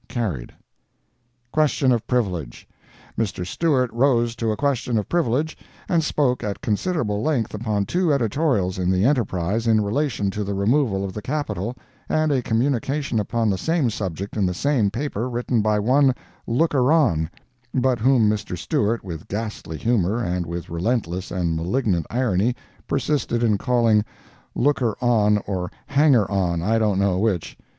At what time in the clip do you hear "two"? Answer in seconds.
7.85-8.11